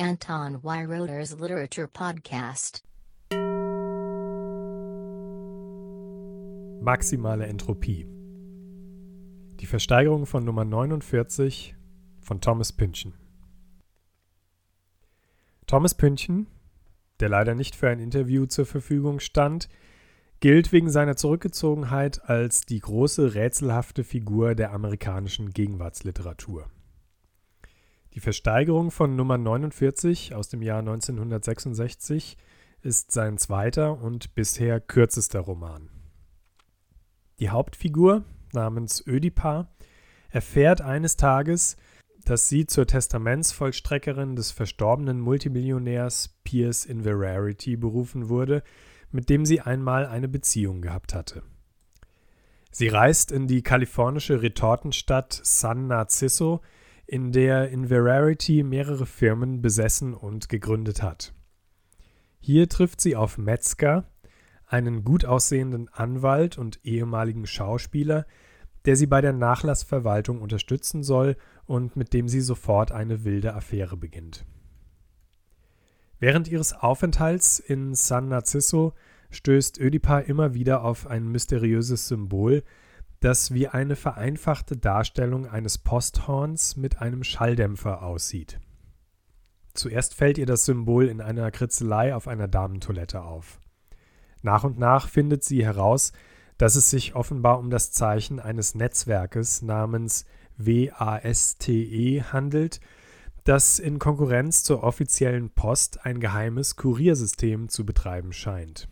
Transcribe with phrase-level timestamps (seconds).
[0.00, 2.84] Anton Weiroder's Literature Podcast.
[6.80, 8.06] Maximale Entropie.
[9.58, 11.74] Die Versteigerung von Nummer 49
[12.20, 13.14] von Thomas Pynchon.
[15.66, 16.46] Thomas Pynchon,
[17.18, 19.68] der leider nicht für ein Interview zur Verfügung stand,
[20.38, 26.70] gilt wegen seiner Zurückgezogenheit als die große rätselhafte Figur der amerikanischen Gegenwartsliteratur.
[28.18, 32.36] Die Versteigerung von Nummer 49 aus dem Jahr 1966
[32.82, 35.88] ist sein zweiter und bisher kürzester Roman.
[37.38, 39.68] Die Hauptfigur namens Ödipa
[40.30, 41.76] erfährt eines Tages,
[42.24, 48.64] dass sie zur Testamentsvollstreckerin des verstorbenen Multimillionärs Pierce Inverarity berufen wurde,
[49.12, 51.44] mit dem sie einmal eine Beziehung gehabt hatte.
[52.72, 56.62] Sie reist in die kalifornische Retortenstadt San Narciso,
[57.08, 61.32] in der Inverarity mehrere Firmen besessen und gegründet hat.
[62.38, 64.04] Hier trifft sie auf Metzger,
[64.66, 68.26] einen gut aussehenden Anwalt und ehemaligen Schauspieler,
[68.84, 73.96] der sie bei der Nachlassverwaltung unterstützen soll und mit dem sie sofort eine wilde Affäre
[73.96, 74.44] beginnt.
[76.20, 78.92] Während ihres Aufenthalts in San Narciso
[79.30, 82.62] stößt Ödipa immer wieder auf ein mysteriöses Symbol,
[83.20, 88.60] das wie eine vereinfachte Darstellung eines Posthorns mit einem Schalldämpfer aussieht.
[89.74, 93.60] Zuerst fällt ihr das Symbol in einer Kritzelei auf einer Damentoilette auf.
[94.42, 96.12] Nach und nach findet sie heraus,
[96.58, 100.24] dass es sich offenbar um das Zeichen eines Netzwerkes namens
[100.56, 102.80] WASTE handelt,
[103.44, 108.88] das in Konkurrenz zur offiziellen Post ein geheimes Kuriersystem zu betreiben scheint.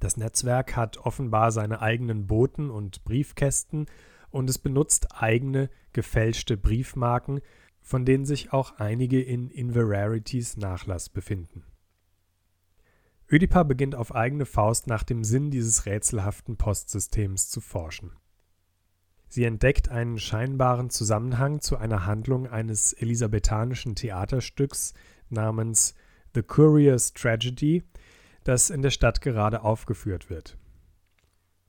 [0.00, 3.86] Das Netzwerk hat offenbar seine eigenen Boten und Briefkästen
[4.30, 7.40] und es benutzt eigene gefälschte Briefmarken,
[7.80, 11.64] von denen sich auch einige in Inverarities Nachlass befinden.
[13.30, 18.12] Ödipa beginnt auf eigene Faust nach dem Sinn dieses rätselhaften Postsystems zu forschen.
[19.28, 24.94] Sie entdeckt einen scheinbaren Zusammenhang zu einer Handlung eines elisabethanischen Theaterstücks
[25.28, 25.94] namens
[26.34, 27.84] The Courier's Tragedy,
[28.48, 30.56] das in der Stadt gerade aufgeführt wird.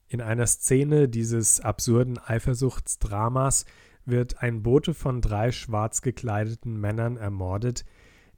[0.08, 3.66] In einer Szene dieses absurden Eifersuchtsdramas
[4.06, 7.84] wird ein Bote von drei schwarz gekleideten Männern ermordet,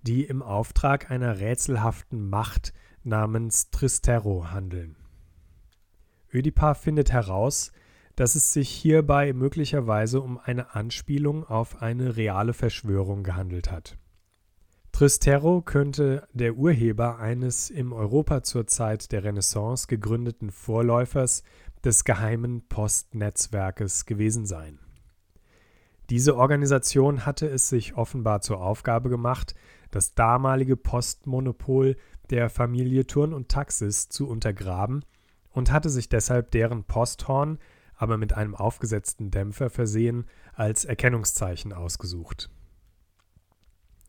[0.03, 4.97] die im Auftrag einer rätselhaften Macht namens Tristero handeln.
[6.35, 7.73] Ödipa findet heraus,
[8.17, 13.97] dass es sich hierbei möglicherweise um eine Anspielung auf eine reale Verschwörung gehandelt hat.
[14.93, 21.43] Tristero könnte der Urheber eines im Europa zur Zeit der Renaissance gegründeten Vorläufers
[21.83, 24.79] des geheimen Postnetzwerkes gewesen sein.
[26.11, 29.55] Diese Organisation hatte es sich offenbar zur Aufgabe gemacht,
[29.91, 31.97] das damalige Postmonopol
[32.29, 35.05] der Familie Thurn und Taxis zu untergraben
[35.51, 37.59] und hatte sich deshalb deren Posthorn,
[37.97, 42.51] aber mit einem aufgesetzten Dämpfer versehen, als Erkennungszeichen ausgesucht.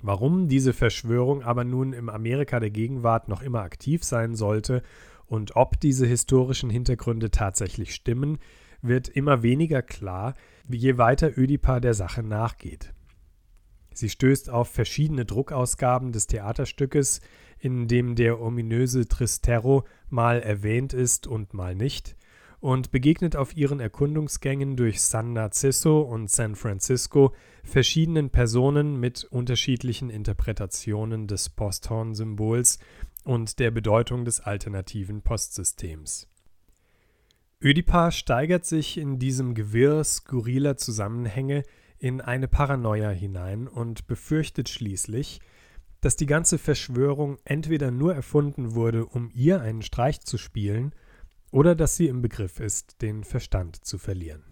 [0.06, 4.84] Warum diese Verschwörung aber nun im Amerika der Gegenwart noch immer aktiv sein sollte
[5.28, 8.40] und ob diese historischen Hintergründe tatsächlich stimmen,
[8.82, 10.34] wird immer weniger klar,
[10.68, 12.94] je weiter Ödipa der Sache nachgeht.
[13.94, 17.22] Sie stößt auf verschiedene Druckausgaben des Theaterstückes,
[17.58, 22.18] in dem der ominöse Tristero mal erwähnt ist und mal nicht,
[22.64, 27.34] und begegnet auf ihren Erkundungsgängen durch San Narciso und San Francisco
[27.66, 32.80] verschiedenen Personen mit unterschiedlichen Interpretationen des Posthorn-Symbols
[33.26, 36.30] und der Bedeutung des alternativen Postsystems.
[37.62, 41.64] Ödipa steigert sich in diesem Gewirr skurriler Zusammenhänge
[42.00, 45.42] in eine Paranoia hinein und befürchtet schließlich,
[46.00, 50.96] dass die ganze Verschwörung entweder nur erfunden wurde, um ihr einen Streich zu spielen,
[51.54, 54.44] oder dass sie im Begriff ist, den Verstand zu verlieren.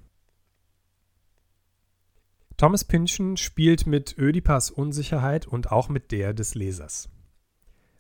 [2.58, 7.10] Thomas Pynchon spielt mit Ödipas Unsicherheit und auch mit der des Lesers.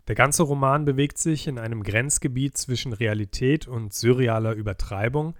[0.07, 5.35] Der ganze Roman bewegt sich in einem Grenzgebiet zwischen Realität und surrealer Übertreibung,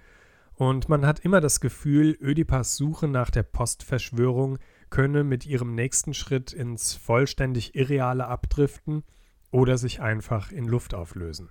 [0.56, 4.58] und man hat immer das Gefühl, Ödipas Suche nach der Postverschwörung
[4.90, 9.04] könne mit ihrem nächsten Schritt ins vollständig Irreale abdriften
[9.52, 11.50] oder sich einfach in Luft auflösen.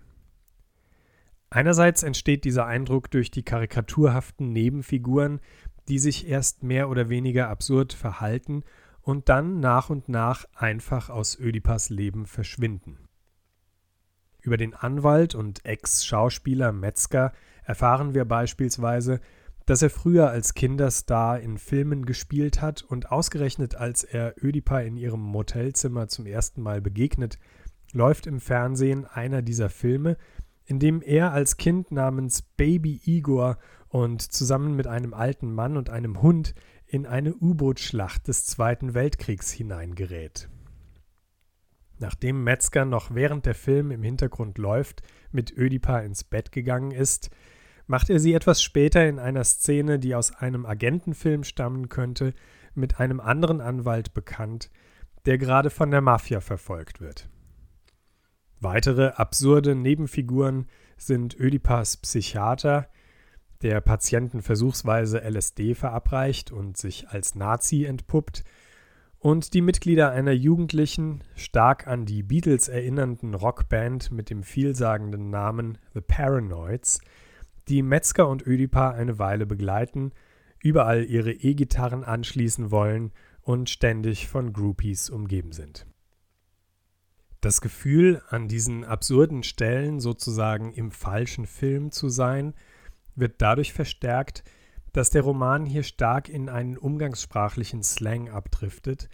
[1.50, 5.40] Einerseits entsteht dieser Eindruck durch die karikaturhaften Nebenfiguren,
[5.88, 8.62] die sich erst mehr oder weniger absurd verhalten
[9.02, 13.08] und dann nach und nach einfach aus Ödipas Leben verschwinden.
[14.40, 17.32] Über den Anwalt und Ex-Schauspieler Metzger
[17.64, 19.20] erfahren wir beispielsweise,
[19.66, 24.96] dass er früher als Kinderstar in Filmen gespielt hat und ausgerechnet als er Ödipa in
[24.96, 27.38] ihrem Motelzimmer zum ersten Mal begegnet,
[27.92, 30.16] läuft im Fernsehen einer dieser Filme,
[30.70, 33.58] in dem er als Kind namens Baby Igor
[33.88, 36.54] und zusammen mit einem alten Mann und einem Hund
[36.86, 40.48] in eine U-Boot-Schlacht des Zweiten Weltkriegs hineingerät.
[41.98, 45.02] Nachdem Metzger noch während der Film im Hintergrund läuft,
[45.32, 47.30] mit Ödipa ins Bett gegangen ist,
[47.88, 52.32] macht er sie etwas später in einer Szene, die aus einem Agentenfilm stammen könnte,
[52.74, 54.70] mit einem anderen Anwalt bekannt,
[55.26, 57.28] der gerade von der Mafia verfolgt wird.
[58.60, 60.66] Weitere absurde Nebenfiguren
[60.98, 62.88] sind Ödipas Psychiater,
[63.62, 68.44] der Patienten versuchsweise LSD verabreicht und sich als Nazi entpuppt,
[69.18, 75.76] und die Mitglieder einer jugendlichen, stark an die Beatles erinnernden Rockband mit dem vielsagenden Namen
[75.92, 77.00] The Paranoids,
[77.68, 80.12] die Metzger und Ödipa eine Weile begleiten,
[80.58, 83.12] überall ihre E-Gitarren anschließen wollen
[83.42, 85.86] und ständig von Groupies umgeben sind.
[87.40, 92.54] Das Gefühl, an diesen absurden Stellen sozusagen im falschen Film zu sein,
[93.14, 94.44] wird dadurch verstärkt,
[94.92, 99.08] dass der Roman hier stark in einen umgangssprachlichen Slang abdriftet,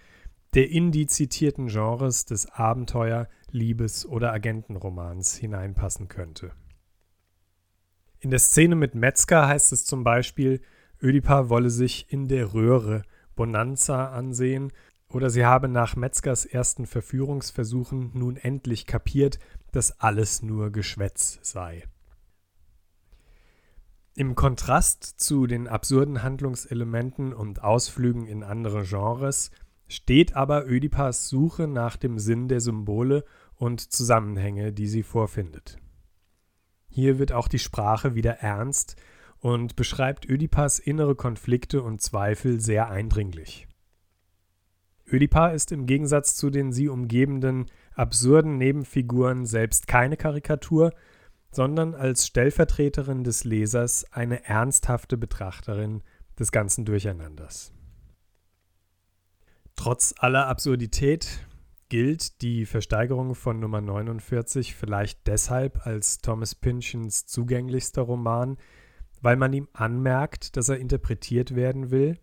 [0.55, 6.53] der in die zitierten Genres des Abenteuer-, Liebes- oder Agentenromans hineinpassen könnte.
[8.19, 10.63] In der Szene mit Metzger heißt es zum Beispiel,
[11.01, 13.03] Ödipa wolle sich in der Röhre
[13.37, 14.73] Bonanza ansehen
[15.09, 19.39] oder sie habe nach Metzgers ersten Verführungsversuchen nun endlich kapiert,
[19.73, 21.85] dass alles nur Geschwätz sei.
[24.15, 29.51] Im Kontrast zu den absurden Handlungselementen und Ausflügen in andere Genres
[29.89, 33.25] steht aber Ödipas Suche nach dem Sinn der Symbole
[33.55, 35.79] und Zusammenhänge, die sie vorfindet.
[36.89, 38.97] Hier wird auch die Sprache wieder ernst
[39.39, 43.69] und beschreibt Ödipas innere Konflikte und Zweifel sehr eindringlich.
[45.11, 50.93] Ödipa ist im Gegensatz zu den sie umgebenden absurden Nebenfiguren selbst keine Karikatur,
[51.51, 56.03] sondern als Stellvertreterin des Lesers eine ernsthafte Betrachterin
[56.39, 57.73] des ganzen Durcheinanders.
[59.77, 61.47] Trotz aller Absurdität
[61.89, 68.59] gilt die Versteigerung von Nummer 49 vielleicht deshalb als Thomas Pynchons zugänglichster Roman,
[69.23, 72.19] weil man ihm anmerkt, dass er interpretiert werden will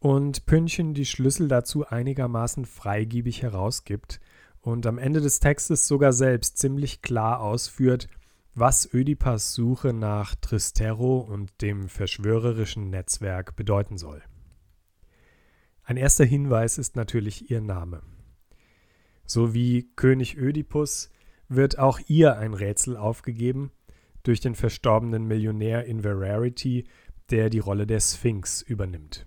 [0.00, 4.20] und Pynchon die Schlüssel dazu einigermaßen freigiebig herausgibt
[4.60, 8.08] und am Ende des Textes sogar selbst ziemlich klar ausführt,
[8.54, 14.22] was Ödipas Suche nach Tristero und dem verschwörerischen Netzwerk bedeuten soll.
[15.84, 18.02] Ein erster Hinweis ist natürlich ihr Name.
[19.24, 21.10] So wie König Ödipus
[21.48, 23.72] wird auch ihr ein Rätsel aufgegeben
[24.22, 26.84] durch den verstorbenen Millionär Inverarity,
[27.30, 29.26] der die Rolle der Sphinx übernimmt.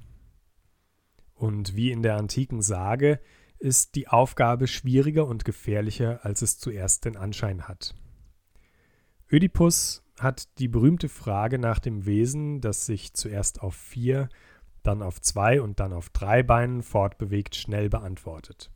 [1.42, 3.20] Und wie in der antiken Sage
[3.58, 7.96] ist die Aufgabe schwieriger und gefährlicher, als es zuerst den Anschein hat.
[9.28, 14.30] Ödipus hat die berühmte Frage nach dem Wesen, das sich zuerst auf vier,
[14.84, 18.70] dann auf zwei und dann auf drei Beinen fortbewegt, schnell beantwortet.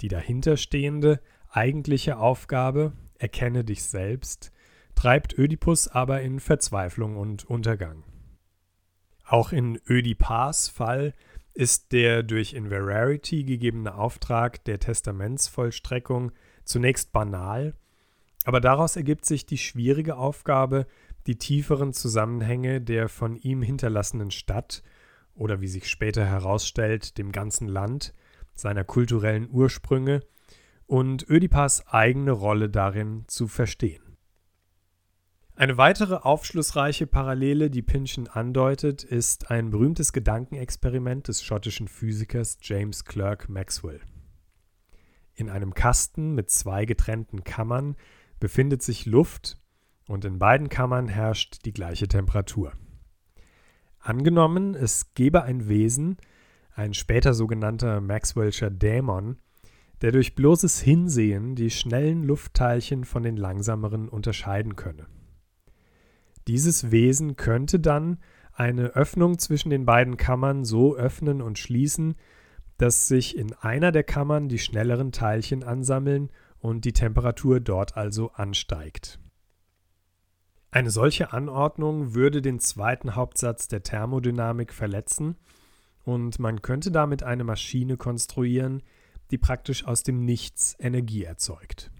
[0.00, 4.50] Die dahinterstehende, eigentliche Aufgabe, erkenne dich selbst,
[4.96, 8.02] treibt Ödipus aber in Verzweiflung und Untergang.
[9.24, 11.14] Auch in Ödipas Fall
[11.58, 16.32] ist der durch Inverarity gegebene Auftrag der Testamentsvollstreckung
[16.64, 17.74] zunächst banal
[18.48, 20.86] aber daraus ergibt sich die schwierige Aufgabe,
[21.26, 24.82] die tieferen Zusammenhänge der von ihm hinterlassenen Stadt
[25.34, 28.14] oder wie sich später herausstellt, dem ganzen Land,
[28.54, 30.22] seiner kulturellen Ursprünge
[30.86, 34.07] und Ödipas eigene Rolle darin zu verstehen.
[35.58, 43.04] Eine weitere aufschlussreiche Parallele, die Pynchon andeutet, ist ein berühmtes Gedankenexperiment des schottischen Physikers James
[43.04, 43.98] Clerk Maxwell.
[45.34, 47.96] In einem Kasten mit zwei getrennten Kammern
[48.38, 49.60] befindet sich Luft
[50.06, 52.74] und in beiden Kammern herrscht die gleiche Temperatur.
[53.98, 56.18] Angenommen, es gebe ein Wesen,
[56.72, 59.40] ein später sogenannter Maxwell'scher Dämon,
[60.02, 65.08] der durch bloßes Hinsehen die schnellen Luftteilchen von den langsameren unterscheiden könne.
[66.48, 68.18] Dieses Wesen könnte dann
[68.54, 72.16] eine Öffnung zwischen den beiden Kammern so öffnen und schließen,
[72.78, 78.30] dass sich in einer der Kammern die schnelleren Teilchen ansammeln und die Temperatur dort also
[78.32, 79.20] ansteigt.
[80.70, 85.36] Eine solche Anordnung würde den zweiten Hauptsatz der Thermodynamik verletzen
[86.04, 88.82] und man könnte damit eine Maschine konstruieren,
[89.30, 91.90] die praktisch aus dem Nichts Energie erzeugt.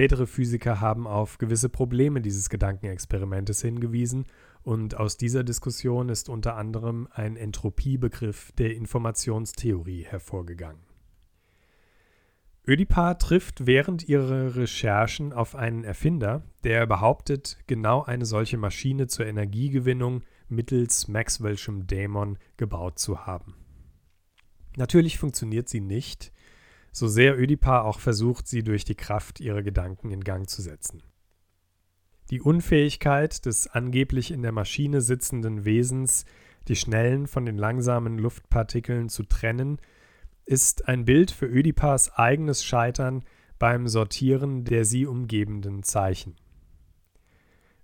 [0.00, 4.24] Spätere Physiker haben auf gewisse Probleme dieses Gedankenexperimentes hingewiesen
[4.62, 10.80] und aus dieser Diskussion ist unter anderem ein Entropiebegriff der Informationstheorie hervorgegangen.
[12.66, 19.26] Ödipar trifft während ihrer Recherchen auf einen Erfinder, der behauptet, genau eine solche Maschine zur
[19.26, 23.54] Energiegewinnung mittels Maxwell'schem Dämon gebaut zu haben.
[24.78, 26.32] Natürlich funktioniert sie nicht,
[26.92, 31.02] so sehr Ödipar auch versucht, sie durch die Kraft ihrer Gedanken in Gang zu setzen.
[32.30, 36.24] Die Unfähigkeit des angeblich in der Maschine sitzenden Wesens,
[36.68, 39.78] die schnellen von den langsamen Luftpartikeln zu trennen,
[40.44, 43.24] ist ein Bild für Ödipars eigenes Scheitern
[43.58, 46.36] beim Sortieren der sie umgebenden Zeichen.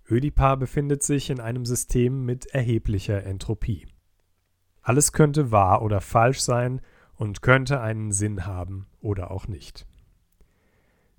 [0.09, 3.87] Ödipar befindet sich in einem System mit erheblicher Entropie.
[4.81, 6.81] Alles könnte wahr oder falsch sein
[7.17, 9.87] und könnte einen Sinn haben oder auch nicht.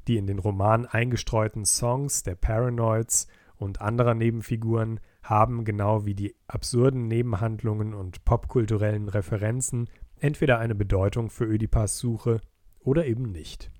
[0.07, 3.27] Die in den Roman eingestreuten Songs der Paranoids
[3.57, 9.89] und anderer Nebenfiguren haben genau wie die absurden Nebenhandlungen und popkulturellen Referenzen
[10.19, 12.39] entweder eine Bedeutung für Ödipars Suche
[12.79, 13.71] oder eben nicht.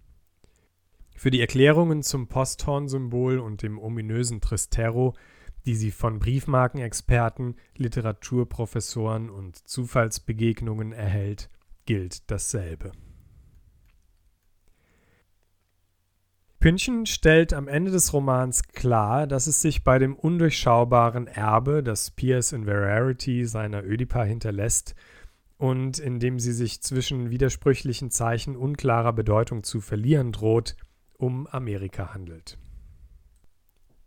[1.15, 5.15] Für die Erklärungen zum Posthorn-Symbol und dem ominösen Tristero,
[5.65, 11.49] die sie von Briefmarkenexperten, Literaturprofessoren und Zufallsbegegnungen erhält,
[11.87, 12.91] gilt dasselbe.
[16.59, 22.11] Pünchen stellt am Ende des Romans klar, dass es sich bei dem undurchschaubaren Erbe, das
[22.11, 24.93] Pierce in Verarity seiner Ödipar hinterlässt,
[25.57, 30.75] und in dem sie sich zwischen widersprüchlichen Zeichen unklarer Bedeutung zu verlieren droht,
[31.13, 32.57] um Amerika handelt.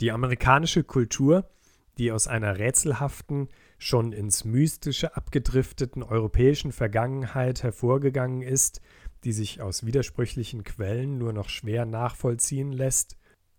[0.01, 1.51] Die amerikanische Kultur,
[1.99, 3.49] die aus einer rätselhaften,
[3.83, 8.83] schon ins Mystische abgedrifteten europäischen Vergangenheit hervorgegangen ist,
[9.25, 13.17] die sich aus widersprüchlichen Quellen nur noch schwer nachvollziehen lässt,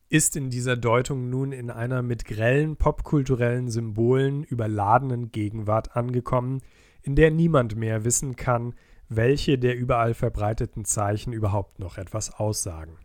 [0.10, 6.62] ist in dieser Deutung nun in einer mit grellen popkulturellen Symbolen überladenen Gegenwart angekommen,
[7.02, 8.76] in der niemand mehr wissen kann,
[9.10, 12.98] welche der überall verbreiteten Zeichen überhaupt noch etwas aussagen.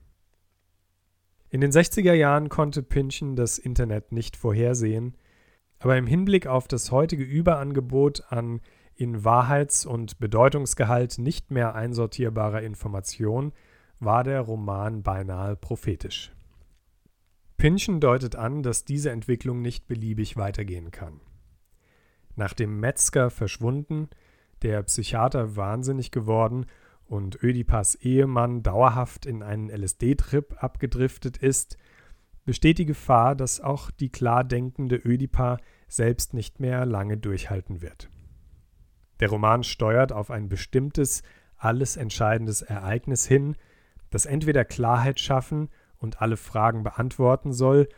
[1.49, 5.17] In den 60er Jahren konnte Pynchon das Internet nicht vorhersehen,
[5.79, 8.61] aber im Hinblick auf das heutige Überangebot an
[8.95, 13.53] in Wahrheits- und Bedeutungsgehalt nicht mehr einsortierbarer Information
[13.99, 16.33] war der Roman beinahe prophetisch.
[17.57, 21.21] Pynchon deutet an, dass diese Entwicklung nicht beliebig weitergehen kann.
[22.35, 24.11] Nach dem Metzger verschwunden,
[24.63, 26.67] der Psychiater wahnsinnig geworden
[27.07, 31.77] und Ödipas Ehemann dauerhaft in einen LSD-Trip abgedriftet ist,
[32.47, 38.09] besteht die Gefahr, dass auch die klar denkende Ödipa selbst nicht mehr lange durchhalten wird.
[39.21, 41.23] Der Roman steuert auf ein bestimmtes,
[41.57, 43.57] alles entscheidendes Ereignis hin,
[44.11, 47.89] das entweder Klarheit schaffen und alle Fragen beantworten soll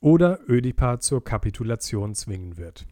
[0.00, 2.86] oder Ödipa zur Kapitulation zwingen wird.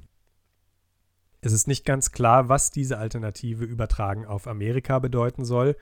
[1.40, 5.76] Es ist nicht ganz klar, was diese Alternative übertragen auf Amerika bedeuten soll,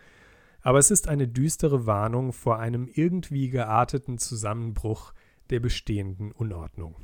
[0.63, 5.13] aber es ist eine düstere Warnung vor einem irgendwie gearteten Zusammenbruch
[5.51, 6.97] der bestehenden Unordnung.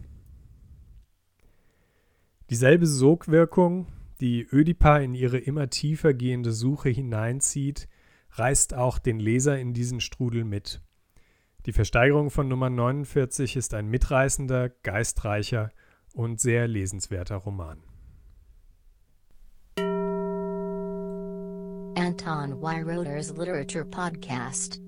[2.50, 3.86] Dieselbe Sogwirkung,
[4.20, 7.88] die Ödipa in ihre immer tiefer gehende Suche hineinzieht,
[8.32, 10.82] reißt auch den Leser in diesen Strudel mit.
[11.66, 15.70] Die Versteigerung von Nummer 49 ist ein mitreißender, geistreicher
[16.12, 17.82] und sehr lesenswerter Roman.
[21.96, 24.80] Anton Weiroder's Literature Podcast.